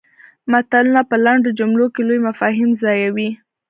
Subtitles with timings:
[0.51, 3.29] متلونه په لنډو جملو کې لوی مفاهیم ځایوي